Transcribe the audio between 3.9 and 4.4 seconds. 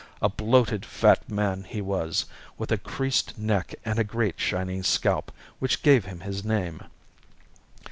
a great